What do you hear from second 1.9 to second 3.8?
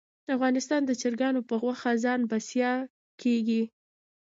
ځان بسیا کیږي